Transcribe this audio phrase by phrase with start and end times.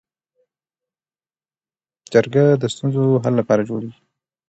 [2.11, 3.99] جرګه د ستونزو حل لپاره جوړیږي